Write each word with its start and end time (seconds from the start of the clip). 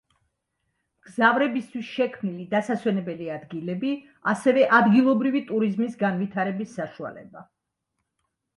მგზავრებისთვის 1.01 1.91
შექმნილი 1.97 2.45
დასასვენებელი 2.55 3.29
ადგილები, 3.35 3.93
ასევე 4.33 4.65
ადგილობრივი 4.81 5.45
ტურიზმის 5.53 6.03
განვითარების 6.03 6.75
საშუალება. 6.83 7.49